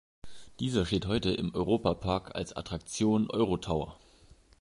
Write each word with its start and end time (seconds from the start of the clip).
Dieser 0.59 0.87
steht 0.87 1.05
heute 1.05 1.29
im 1.29 1.53
Europa-Park 1.53 2.33
als 2.35 2.53
Attraktion 2.55 3.29
Euro-Tower. 3.29 3.99